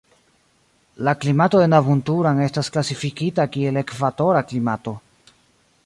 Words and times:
La 1.07 1.11
klimato 1.25 1.59
de 1.63 1.67
Nabunturan 1.73 2.41
estas 2.47 2.73
klasifikita 2.77 3.47
kiel 3.57 3.79
ekvatora 3.83 4.43
klimato. 4.53 4.97